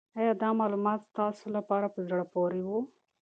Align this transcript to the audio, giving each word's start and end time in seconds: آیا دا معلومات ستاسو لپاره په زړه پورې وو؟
آیا 0.19 0.33
دا 0.41 0.49
معلومات 0.61 0.99
ستاسو 1.11 1.45
لپاره 1.57 1.87
په 1.95 1.99
زړه 2.07 2.23
پورې 2.33 2.61
وو؟ 2.67 2.79